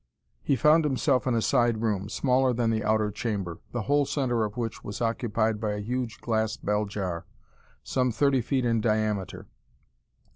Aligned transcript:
He 0.41 0.55
found 0.55 0.83
himself 0.83 1.27
in 1.27 1.35
a 1.35 1.43
side 1.43 1.83
room, 1.83 2.09
smaller 2.09 2.53
than 2.53 2.71
the 2.71 2.83
outer 2.83 3.11
chamber, 3.11 3.59
the 3.71 3.83
whole 3.83 4.03
center 4.07 4.43
of 4.43 4.57
which 4.57 4.83
was 4.83 4.99
occupied 4.99 5.61
by 5.61 5.73
a 5.73 5.79
huge 5.85 6.21
glass 6.21 6.57
bell 6.57 6.85
jar, 6.85 7.27
some 7.83 8.11
thirty 8.11 8.41
feet 8.41 8.65
in 8.65 8.81
diameter. 8.81 9.45